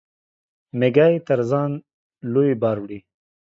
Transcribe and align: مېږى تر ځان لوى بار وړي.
مېږى 0.79 1.11
تر 1.27 1.39
ځان 1.49 1.71
لوى 2.33 2.51
بار 2.61 2.77
وړي. 2.83 2.99